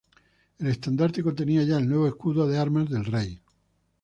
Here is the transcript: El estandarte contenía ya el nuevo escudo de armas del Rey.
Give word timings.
El 0.57 0.65
estandarte 0.65 1.21
contenía 1.21 1.61
ya 1.61 1.77
el 1.77 1.87
nuevo 1.87 2.07
escudo 2.07 2.47
de 2.47 2.57
armas 2.57 2.89
del 2.89 3.05
Rey. 3.05 3.39